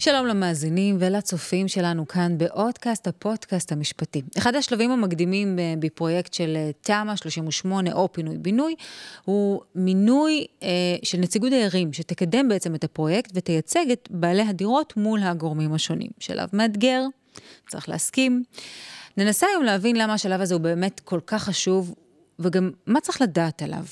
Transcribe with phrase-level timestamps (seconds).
[0.00, 4.22] שלום למאזינים ולצופים שלנו כאן באודקאסט, הפודקאסט המשפטי.
[4.38, 8.74] אחד השלבים המקדימים אה, בפרויקט של אה, תמ"א 38 או פינוי-בינוי
[9.24, 10.68] הוא מינוי אה,
[11.02, 16.10] של נציגות דיירים, שתקדם בעצם את הפרויקט ותייצג את בעלי הדירות מול הגורמים השונים.
[16.18, 17.02] שלב מאתגר,
[17.68, 18.42] צריך להסכים.
[19.16, 21.94] ננסה היום להבין למה השלב הזה הוא באמת כל כך חשוב
[22.38, 23.84] וגם מה צריך לדעת עליו.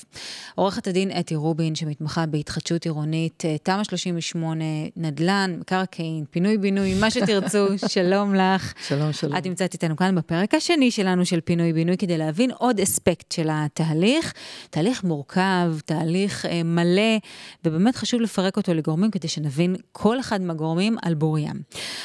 [0.55, 4.63] עורכת הדין אתי רובין, שמתמחה בהתחדשות עירונית, אה, תמ"א 38,
[4.95, 8.73] נדל"ן, מקרקעין, פינוי-בינוי, מה שתרצו, שלום לך.
[8.87, 9.37] שלום, שלום.
[9.37, 14.33] את נמצאת איתנו כאן בפרק השני שלנו של פינוי-בינוי, כדי להבין עוד אספקט של התהליך.
[14.69, 17.17] תהליך מורכב, תהליך אה, מלא,
[17.65, 21.61] ובאמת חשוב לפרק אותו לגורמים, כדי שנבין כל אחד מהגורמים על בוריים.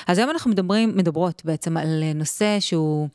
[0.06, 3.08] אז היום אנחנו מדברים, מדברות בעצם על נושא שהוא...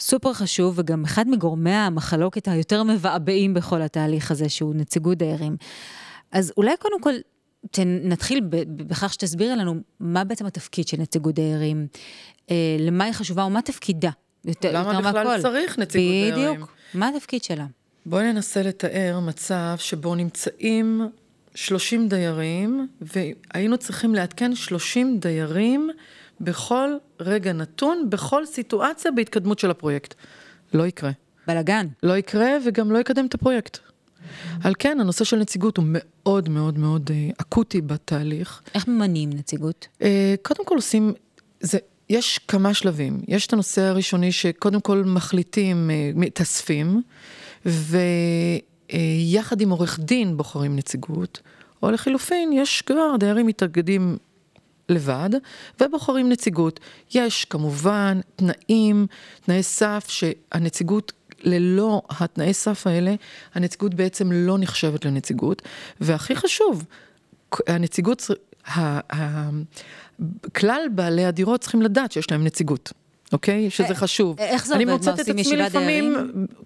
[0.00, 5.56] סופר חשוב, וגם אחד מגורמי המחלוקת היותר מבעבעים בכל התהליך הזה, שהוא נציגות דיירים.
[6.32, 7.14] אז אולי קודם כל,
[7.84, 11.86] נתחיל בכך שתסבירי לנו מה בעצם התפקיד של נציגות דיירים,
[12.50, 14.10] אה, למה היא חשובה ומה תפקידה.
[14.44, 15.42] יותר, למה יותר בכלל מהכל.
[15.42, 16.34] צריך נציגות בדיוק.
[16.34, 16.54] דיירים?
[16.54, 17.66] בדיוק, מה התפקיד שלה?
[18.06, 21.08] בואי ננסה לתאר מצב שבו נמצאים
[21.54, 25.90] 30 דיירים, והיינו צריכים לעדכן 30 דיירים
[26.40, 30.14] בכל רגע נתון, בכל סיטואציה בהתקדמות של הפרויקט.
[30.74, 31.10] לא יקרה.
[31.46, 31.86] בלאגן.
[32.02, 33.78] לא יקרה וגם לא יקדם את הפרויקט.
[34.64, 38.62] על כן, הנושא של נציגות הוא מאוד מאוד מאוד אה, אקוטי בתהליך.
[38.74, 39.88] איך ממנים נציגות?
[40.02, 41.12] אה, קודם כל עושים,
[41.60, 41.78] זה,
[42.10, 43.20] יש כמה שלבים.
[43.28, 47.02] יש את הנושא הראשוני שקודם כל מחליטים, אה, מתאספים,
[47.66, 51.40] ויחד עם עורך דין בוחרים נציגות,
[51.82, 54.16] או לחילופין, יש כבר דיירים מתאגדים
[54.90, 55.30] לבד,
[55.80, 56.80] ובוחרים נציגות.
[57.14, 59.06] יש כמובן תנאים,
[59.44, 63.14] תנאי סף שהנציגות ללא התנאי סף האלה,
[63.54, 65.62] הנציגות בעצם לא נחשבת לנציגות,
[66.00, 66.84] והכי חשוב,
[67.66, 68.30] הנציגות,
[70.54, 72.92] כלל בעלי הדירות צריכים לדעת שיש להם נציגות.
[73.32, 73.70] אוקיי?
[73.70, 74.40] שזה אה, חשוב.
[74.40, 74.86] איך זה עובד?
[74.86, 76.16] מה עושים ישיבת דיירים?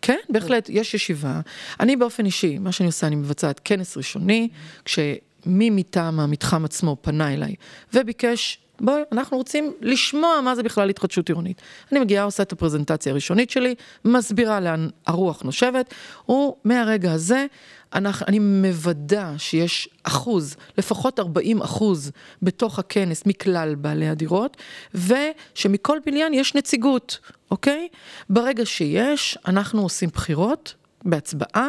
[0.03, 1.41] כן, בהחלט, יש ישיבה.
[1.81, 4.49] אני באופן אישי, מה שאני עושה, אני מבצעת כנס ראשוני,
[4.85, 4.99] כש...
[5.47, 7.55] מי מטעם המתחם עצמו פנה אליי
[7.95, 11.63] וביקש, בואי, אנחנו רוצים לשמוע מה זה בכלל התחדשות עירונית.
[11.93, 15.95] אני מגיעה, עושה את הפרזנטציה הראשונית שלי, מסבירה לאן הרוח נושבת,
[16.29, 17.47] ומהרגע הזה
[17.95, 22.11] אנחנו, אני מוודא שיש אחוז, לפחות 40 אחוז
[22.43, 24.57] בתוך הכנס מכלל בעלי הדירות,
[24.95, 27.19] ושמכל בניין יש נציגות,
[27.51, 27.89] אוקיי?
[28.31, 31.69] ברגע שיש, אנחנו עושים בחירות בהצבעה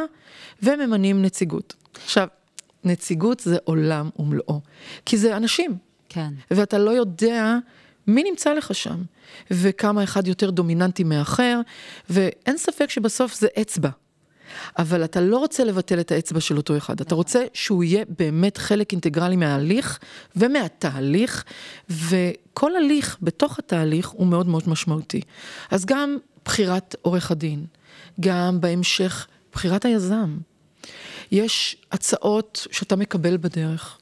[0.64, 1.74] וממנים נציגות.
[2.04, 2.28] עכשיו,
[2.86, 4.62] נציגות זה עולם ומלואו.
[5.06, 5.78] כי זה אנשים.
[6.10, 6.34] כן.
[6.52, 7.58] ואתה לא יודע
[8.08, 9.04] מי נמצא לך שם,
[9.52, 11.62] וכמה אחד יותר דומיננטי מאחר,
[12.10, 13.90] ואין ספק שבסוף זה אצבע.
[14.78, 18.58] אבל אתה לא רוצה לבטל את האצבע של אותו אחד, אתה רוצה שהוא יהיה באמת
[18.58, 20.00] חלק אינטגרלי מההליך
[20.36, 21.44] ומהתהליך,
[21.90, 25.22] וכל הליך בתוך התהליך הוא מאוד מאוד משמעותי.
[25.72, 27.66] אז גם בחירת עורך הדין,
[28.20, 30.38] גם בהמשך בחירת היזם.
[31.32, 33.98] יש הצעות שאתה מקבל בדרך,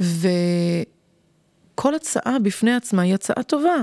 [0.00, 3.76] וכל הצעה בפני עצמה היא הצעה טובה.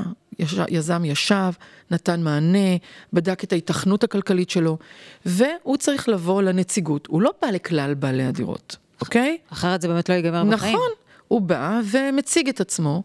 [0.70, 1.52] יזם ישב,
[1.92, 2.76] נתן מענה,
[3.14, 4.78] בדק את ההיתכנות הכלכלית שלו,
[5.26, 7.08] והוא צריך לבוא לנציגות.
[7.08, 9.38] הוא לא בא לכלל בעלי הדירות, אוקיי?
[9.50, 10.76] אחרת זה באמת לא ייגמר בחיים.
[10.76, 10.90] נכון.
[11.28, 13.04] הוא בא ומציג את עצמו,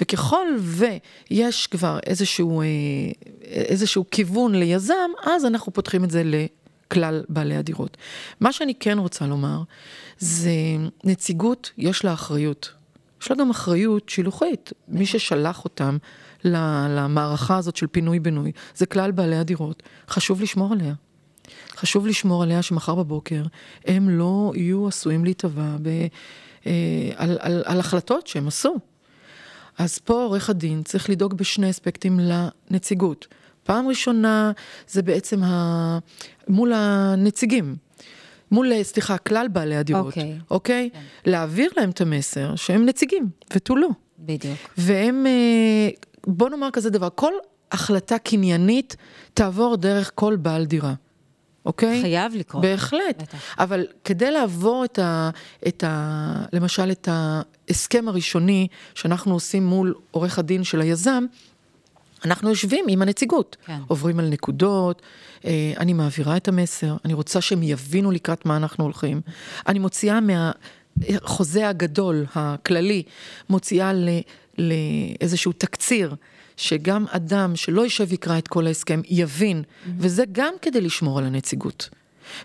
[0.00, 2.66] וככל ויש כבר איזשהו, אה,
[3.44, 6.22] איזשהו כיוון ליזם, אז אנחנו פותחים את זה
[6.88, 7.96] כלל בעלי הדירות.
[8.40, 9.62] מה שאני כן רוצה לומר,
[10.18, 10.50] זה
[11.04, 12.72] נציגות, יש לה אחריות.
[13.22, 14.72] יש לה גם אחריות שילוחית.
[14.88, 15.96] מי ששלח אותם
[16.44, 19.82] למערכה הזאת של פינוי-בינוי, זה כלל בעלי הדירות.
[20.08, 20.94] חשוב לשמור עליה.
[21.76, 23.42] חשוב לשמור עליה שמחר בבוקר
[23.84, 25.88] הם לא יהיו עשויים להיטבע ב,
[26.66, 26.72] אה,
[27.16, 28.76] על, על, על החלטות שהם עשו.
[29.78, 33.26] אז פה עורך הדין צריך לדאוג בשני אספקטים לנציגות.
[33.66, 34.52] פעם ראשונה
[34.88, 35.98] זה בעצם ה...
[36.48, 37.76] מול הנציגים.
[38.50, 40.06] מול, סליחה, כלל בעלי הדירות,
[40.50, 40.88] אוקיי?
[40.88, 40.90] Okay.
[40.90, 40.94] Okay?
[40.94, 41.30] כן.
[41.30, 43.88] להעביר להם את המסר שהם נציגים, ותו לא.
[44.18, 44.58] בדיוק.
[44.78, 45.88] והם, אה,
[46.26, 47.32] בוא נאמר כזה דבר, כל
[47.72, 48.96] החלטה קניינית
[49.34, 50.94] תעבור דרך כל בעל דירה.
[51.66, 52.02] אוקיי?
[52.02, 52.62] חייב לקרות.
[52.62, 53.22] בהחלט.
[53.22, 53.38] בטח.
[53.58, 55.30] אבל כדי לעבור את ה,
[55.68, 56.46] את ה...
[56.52, 61.24] למשל, את ההסכם הראשוני שאנחנו עושים מול עורך הדין של היזם,
[62.24, 63.78] אנחנו יושבים עם הנציגות, כן.
[63.86, 65.02] עוברים על נקודות,
[65.44, 69.20] אה, אני מעבירה את המסר, אני רוצה שהם יבינו לקראת מה אנחנו הולכים.
[69.66, 73.02] אני מוציאה מהחוזה הגדול, הכללי,
[73.50, 74.08] מוציאה ל,
[74.58, 76.14] לאיזשהו תקציר,
[76.56, 79.90] שגם אדם שלא יישב ויקרא את כל ההסכם יבין, mm-hmm.
[79.98, 81.88] וזה גם כדי לשמור על הנציגות.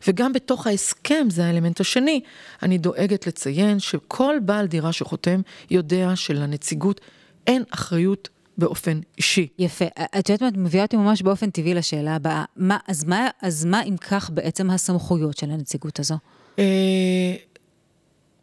[0.07, 2.21] וגם בתוך ההסכם, זה האלמנט השני,
[2.63, 5.41] אני דואגת לציין שכל בעל דירה שחותם
[5.71, 7.01] יודע שלנציגות
[7.47, 9.47] אין אחריות באופן אישי.
[9.59, 9.85] יפה.
[10.19, 12.45] את יודעת מה, את מביאה אותי ממש באופן טבעי לשאלה הבאה.
[12.55, 16.15] מה, אז, מה, אז מה אם כך בעצם הסמכויות של הנציגות הזו?
[16.59, 17.35] אה,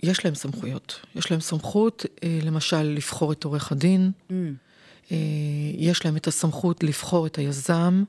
[0.02, 1.00] יש להם סמכויות.
[1.14, 4.10] יש להם סמכות, אה, למשל, לבחור את עורך הדין.
[4.30, 4.32] Mm.
[5.12, 5.16] אה,
[5.74, 8.04] יש להם את הסמכות לבחור את היזם.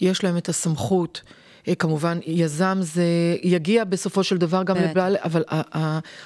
[0.00, 1.32] יש להם את הסמכות, אה,
[1.78, 3.04] כמובן, יזם זה
[3.42, 5.44] יגיע בסופו של דבר גם לבעל, אבל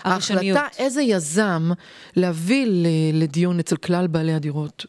[0.05, 1.71] ההחלטה איזה יזם
[2.17, 2.67] להביא
[3.13, 4.87] לדיון אצל כלל בעלי הדירות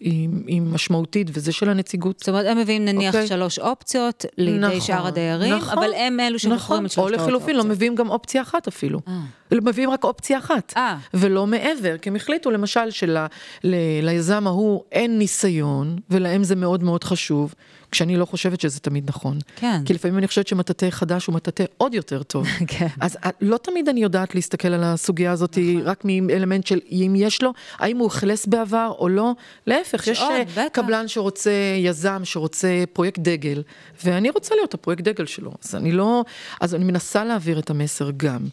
[0.00, 2.18] היא, היא משמעותית, וזה של הנציגות.
[2.18, 3.16] זאת אומרת, הם מביאים נניח okay.
[3.16, 3.28] אוקיי.
[3.28, 7.20] שלוש אופציות לידי נכון, שאר הדיירים, נכון, אבל הם אלו שבוחרים נכון, את שלושת האופציות.
[7.20, 9.00] או לחילופין, לא מביאים גם אופציה אחת אפילו.
[9.08, 9.20] אה.
[9.50, 10.96] מביאים רק אופציה אחת, אה.
[11.14, 17.54] ולא מעבר, כי הם החליטו למשל שליזם ההוא אין ניסיון, ולהם זה מאוד מאוד חשוב.
[17.96, 19.38] כשאני לא חושבת שזה תמיד נכון.
[19.56, 19.80] כן.
[19.84, 22.46] כי לפעמים אני חושבת שמטאטא חדש הוא מטאטא עוד יותר טוב.
[22.68, 22.86] כן.
[23.00, 25.82] אז אה, לא תמיד אני יודעת להסתכל על הסוגיה הזאת נכון.
[25.82, 29.32] רק מאלמנט של אם יש לו, האם הוא אכלס בעבר או לא.
[29.66, 33.62] להפך, יש עוד, אה, קבלן שרוצה, יזם שרוצה פרויקט דגל,
[34.04, 35.52] ואני רוצה להיות הפרויקט דגל שלו.
[35.64, 36.24] אז אני לא,
[36.60, 38.46] אז אני מנסה להעביר את המסר גם.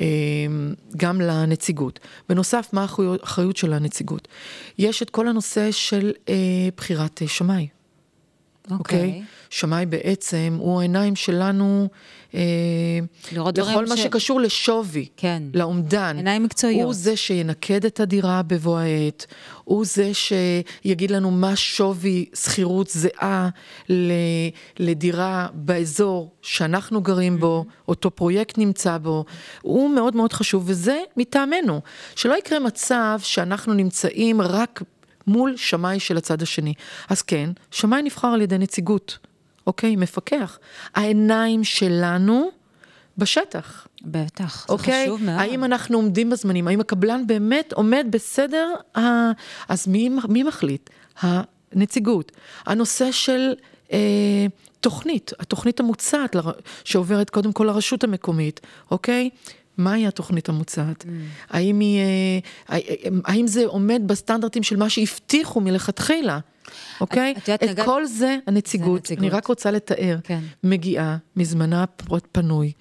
[0.00, 0.06] אה,
[0.96, 2.00] גם לנציגות.
[2.28, 4.28] בנוסף, מה האחריות של הנציגות?
[4.78, 6.34] יש את כל הנושא של אה,
[6.76, 7.75] בחירת שמאי.
[8.70, 8.98] אוקיי.
[8.98, 9.22] Okay.
[9.22, 9.36] Okay?
[9.50, 11.88] שמאי בעצם הוא העיניים שלנו
[12.34, 12.40] אה,
[13.32, 14.00] לכל מה ש...
[14.00, 15.42] שקשור לשווי, כן.
[15.54, 16.16] לאומדן.
[16.16, 16.84] עיניים מקצועיות.
[16.84, 19.26] הוא זה שינקד את הדירה בבוא העת,
[19.64, 23.48] הוא זה שיגיד לנו מה שווי שכירות זהה
[24.78, 27.84] לדירה באזור שאנחנו גרים בו, mm-hmm.
[27.88, 29.24] אותו פרויקט נמצא בו,
[29.62, 31.80] הוא מאוד מאוד חשוב, וזה מטעמנו.
[32.16, 34.82] שלא יקרה מצב שאנחנו נמצאים רק
[35.26, 36.74] מול שמאי של הצד השני.
[37.08, 39.18] אז כן, שמאי נבחר על ידי נציגות,
[39.66, 39.96] אוקיי?
[39.96, 40.58] מפקח.
[40.94, 42.50] העיניים שלנו
[43.18, 43.86] בשטח.
[44.02, 44.94] בטח, אוקיי?
[44.94, 45.40] זה חשוב מאוד.
[45.40, 46.68] האם אנחנו עומדים בזמנים?
[46.68, 48.74] האם הקבלן באמת עומד בסדר?
[49.68, 50.90] אז מי, מי מחליט?
[51.22, 52.32] הנציגות.
[52.66, 53.54] הנושא של...
[53.92, 54.46] אה,
[54.80, 56.36] תוכנית, התוכנית המוצעת
[56.84, 59.30] שעוברת קודם כל לרשות המקומית, אוקיי?
[59.78, 61.02] מהי התוכנית המוצעת?
[61.02, 61.06] Mm.
[61.50, 62.00] האם, היא,
[62.70, 62.78] אה,
[63.24, 66.38] האם זה עומד בסטנדרטים של מה שהבטיחו מלכתחילה?
[67.00, 67.34] אוקיי?
[67.38, 67.84] את, את, את נגד...
[67.84, 70.40] כל זה הנציגות, זה הנציגות, אני רק רוצה לתאר, כן.
[70.64, 71.84] מגיעה מזמנה
[72.32, 72.72] פנוי,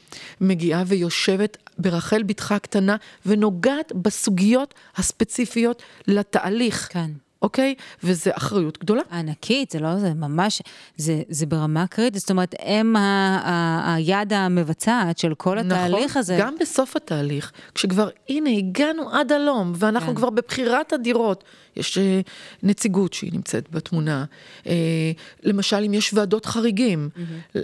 [0.42, 2.96] מגיעה ויושבת ברחל בתך הקטנה
[3.26, 6.88] ונוגעת בסוגיות הספציפיות לתהליך.
[6.92, 7.12] כן.
[7.46, 7.76] אוקיי?
[8.04, 9.02] וזו אחריות גדולה.
[9.12, 10.62] ענקית, זה לא, זה ממש,
[10.98, 16.10] זה, זה ברמה קריטית, זאת אומרת, הם ה, ה, היד המבצעת של כל נכון, התהליך
[16.10, 16.38] נכון, הזה.
[16.40, 20.16] גם בסוף התהליך, כשכבר, הנה, הגענו עד הלום, ואנחנו כן.
[20.16, 21.44] כבר בבחירת הדירות.
[21.76, 22.22] יש אה,
[22.64, 24.26] נציגות שהיא נמצאת בתמונה.
[24.68, 25.12] אה,
[25.44, 27.58] למשל, אם יש ועדות חריגים, mm-hmm.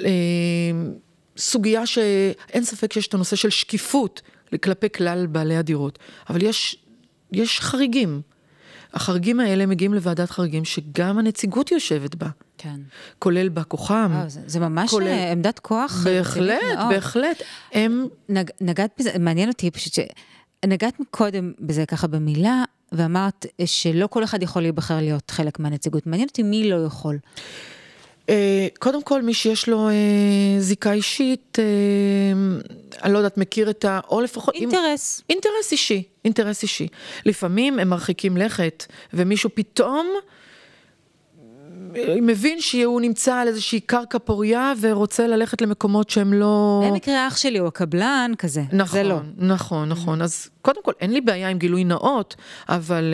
[1.37, 4.21] סוגיה שאין ספק שיש את הנושא של שקיפות
[4.63, 5.99] כלפי כלל בעלי הדירות,
[6.29, 6.77] אבל יש,
[7.31, 8.21] יש חריגים.
[8.93, 12.27] החריגים האלה מגיעים לוועדת חריגים שגם הנציגות יושבת בה.
[12.57, 12.79] כן.
[13.19, 14.11] כולל בא כוחם.
[14.27, 15.07] זה, זה ממש כולל...
[15.07, 16.01] אה, עמדת כוח.
[16.03, 17.43] בהחלט, בהחלט.
[17.71, 18.07] הם...
[18.29, 19.99] נג, נגעת בזה, מעניין אותי פשוט ש...
[20.65, 26.07] נגעת קודם בזה ככה במילה, ואמרת שלא כל אחד יכול להיבחר להיות חלק מהנציגות.
[26.07, 27.17] מעניין אותי מי לא יכול.
[28.29, 29.93] אה, קודם כל, מי שיש לו אה,
[30.59, 31.63] זיקה אישית, אה,
[33.03, 33.99] אני לא יודעת, מכיר את ה...
[34.09, 34.55] או לפחות...
[34.55, 35.21] אינטרס.
[35.21, 36.87] אם, אינטרס אישי, אינטרס אישי.
[37.25, 40.07] לפעמים הם מרחיקים לכת, ומישהו פתאום
[42.21, 46.83] מבין שהוא נמצא על איזושהי קרקע פוריה ורוצה ללכת למקומות שהם לא...
[46.85, 48.61] במקרה אח שלי הוא הקבלן, כזה.
[48.73, 49.19] נכון, זה לא.
[49.37, 50.21] נכון, נכון.
[50.21, 52.35] אז קודם כל, אין לי בעיה עם גילוי נאות,
[52.69, 53.13] אבל...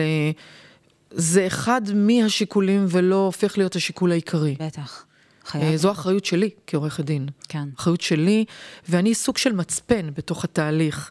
[1.10, 4.56] זה אחד מהשיקולים ולא הופך להיות השיקול העיקרי.
[4.60, 5.04] בטח.
[5.44, 5.76] חייב.
[5.76, 7.28] זו אחריות שלי כעורכת דין.
[7.48, 7.68] כן.
[7.78, 8.44] אחריות שלי,
[8.88, 11.10] ואני סוג של מצפן בתוך התהליך.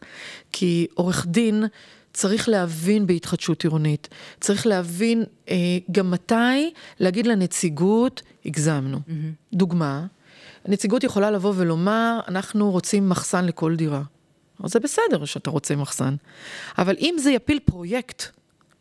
[0.52, 1.64] כי עורך דין
[2.12, 4.08] צריך להבין בהתחדשות עירונית,
[4.40, 5.54] צריך להבין אה,
[5.92, 8.96] גם מתי להגיד לנציגות, הגזמנו.
[8.96, 9.54] Mm-hmm.
[9.54, 10.06] דוגמה,
[10.64, 14.02] הנציגות יכולה לבוא ולומר, אנחנו רוצים מחסן לכל דירה.
[14.64, 16.14] אז זה בסדר שאתה רוצה מחסן.
[16.78, 18.37] אבל אם זה יפיל פרויקט,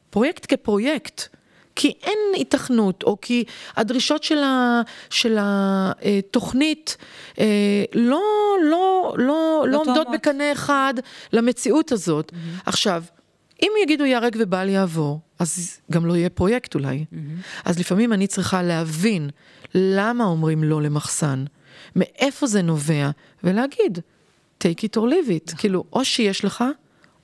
[0.09, 1.35] פרויקט כפרויקט,
[1.77, 3.43] כי אין היתכנות, או כי
[3.75, 6.97] הדרישות של, ה, של התוכנית
[7.39, 7.45] אה,
[7.93, 8.21] לא,
[8.63, 10.93] לא, לא, לא עומדות בקנה אחד
[11.33, 12.31] למציאות הזאת.
[12.31, 12.61] Mm-hmm.
[12.65, 13.03] עכשיו,
[13.61, 17.05] אם יגידו ייהרג ובל יעבור, אז גם לא יהיה פרויקט אולי.
[17.11, 17.15] Mm-hmm.
[17.65, 19.29] אז לפעמים אני צריכה להבין
[19.75, 21.45] למה אומרים לא למחסן,
[21.95, 23.09] מאיפה זה נובע,
[23.43, 23.99] ולהגיד,
[24.63, 25.45] take it or leave it.
[25.45, 25.57] נכון.
[25.57, 26.63] כאילו, או שיש לך,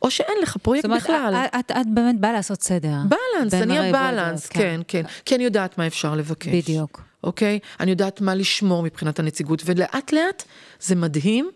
[0.03, 0.97] או שאין לך פרויקט בכלל.
[0.99, 2.95] זאת אומרת, את, את, את באמת באה לעשות סדר.
[3.09, 5.03] בלנס, אני הבלנס, כן, כן, כן.
[5.25, 6.47] כי אני יודעת מה אפשר לבקש.
[6.47, 7.01] בדיוק.
[7.23, 7.59] אוקיי?
[7.79, 10.43] אני יודעת מה לשמור מבחינת הנציגות, ולאט לאט
[10.79, 11.49] זה מדהים.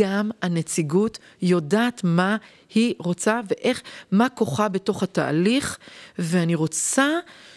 [0.00, 2.36] גם הנציגות יודעת מה
[2.74, 5.78] היא רוצה ואיך, מה כוחה בתוך התהליך,
[6.18, 7.08] ואני רוצה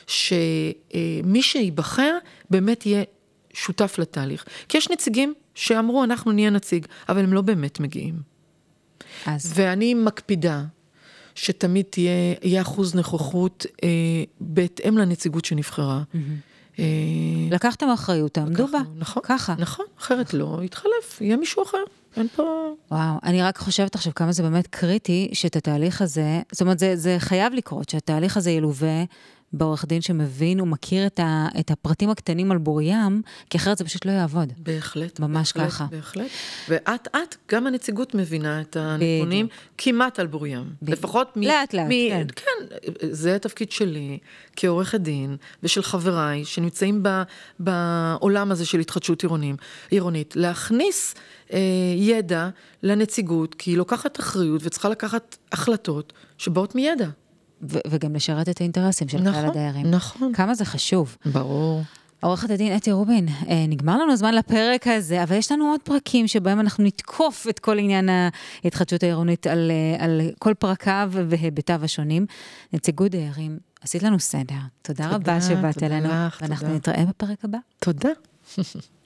[0.08, 2.18] שמי שייבחר
[2.50, 3.04] באמת יהיה
[3.54, 4.46] שותף לתהליך.
[4.70, 8.39] כי יש נציגים שאמרו, אנחנו נהיה נציג, אבל הם לא באמת מגיעים.
[9.26, 9.52] אז...
[9.56, 10.64] ואני מקפידה
[11.36, 12.12] שתמיד תהיה,
[12.44, 13.90] יהיה אחוז נוכחות אה,
[14.42, 16.04] בהתאם לנציגות שנבחרה.
[16.14, 16.80] Mm-hmm.
[16.80, 16.86] אה,
[17.52, 18.80] לקחתם אחריות, תעמדו בה.
[18.96, 19.56] נכון, ככה.
[19.58, 21.84] נכון, אחרת לא, יתחלף, יהיה מישהו אחר.
[22.18, 22.74] אין פה...
[22.92, 26.96] וואו, אני רק חושבת עכשיו כמה זה באמת קריטי שאת התהליך הזה, זאת אומרת, זה,
[26.96, 29.04] זה חייב לקרות, שהתהליך הזה ילווה
[29.54, 34.06] בעורך דין שמבין ומכיר את, ה, את הפרטים הקטנים על בוריים, כי אחרת זה פשוט
[34.06, 34.54] לא יעבוד.
[34.58, 35.20] בהחלט.
[35.20, 35.86] ממש בהחלט, ככה.
[35.92, 36.30] בהחלט.
[36.70, 40.70] ואט אט גם הנציגות מבינה את הנתונים כמעט על בוריים.
[40.82, 40.98] בדיוק.
[41.00, 41.42] לפחות מ...
[41.42, 42.28] לאט לאט, מ, כן.
[42.36, 42.76] כן,
[43.12, 44.18] זה התפקיד שלי
[44.56, 47.22] כעורכת דין ושל חבריי שנמצאים ב,
[47.60, 49.56] בעולם הזה של התחדשות עירונים,
[49.90, 51.16] עירונית, להכניס
[51.54, 51.60] אה,
[51.96, 52.50] ידע
[52.84, 57.08] לנציגות, כי היא לוקחת אחריות וצריכה לקחת החלטות שבאות מידע.
[57.62, 59.92] ו- וגם לשרת את האינטרסים של נכון, כלל הדיירים.
[59.92, 60.34] נכון.
[60.34, 61.18] כמה זה חשוב.
[61.26, 61.82] ברור.
[62.22, 66.28] עורכת הדין אתי רובין, אה, נגמר לנו הזמן לפרק הזה, אבל יש לנו עוד פרקים
[66.28, 68.10] שבהם אנחנו נתקוף את כל עניין
[68.64, 72.26] ההתחדשות העירונית על, אה, על כל פרקיו והיבטיו השונים.
[72.74, 74.56] נציגות דיירים, עשית לנו סדר.
[74.82, 76.10] תודה, תודה רבה שבאת אלינו.
[76.10, 76.76] לך, ואנחנו תודה.
[76.78, 77.58] נתראה בפרק הבא.
[77.80, 78.10] תודה.